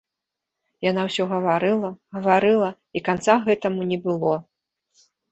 [0.85, 2.69] Яна ўсё гаварыла, гаварыла,
[2.99, 4.33] і канца гэтаму не было.